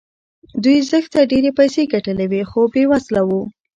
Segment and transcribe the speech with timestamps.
[0.63, 3.41] دوی زښته ډېرې پيسې ګټلې وې خو بې وزله وو.